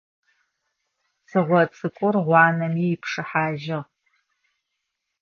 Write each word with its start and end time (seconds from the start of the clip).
Цыгъо 1.27 1.61
цӏыкӏур, 1.75 2.15
гъуанэми 2.25 2.85
ипшыхьажьыгъ. 2.93 3.79